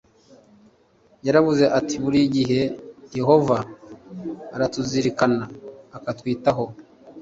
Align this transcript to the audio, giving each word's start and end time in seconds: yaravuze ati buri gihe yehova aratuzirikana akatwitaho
yaravuze 1.25 1.63
ati 1.79 1.95
buri 2.03 2.19
gihe 2.35 2.61
yehova 3.17 3.57
aratuzirikana 4.55 5.43
akatwitaho 5.97 6.65